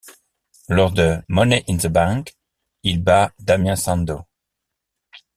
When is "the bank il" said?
1.77-3.03